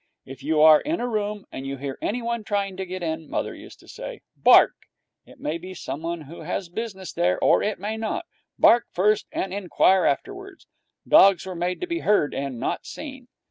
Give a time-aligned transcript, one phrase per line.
[0.25, 3.53] 'If you are in a room and you hear anyone trying to get in,' mother
[3.53, 4.73] used to say, 'bark.
[5.27, 8.25] It may be someone who has business there, or it may not.
[8.57, 10.65] Bark first, and inquire afterwards.
[11.07, 13.27] Dogs were made to be heard and not seen.'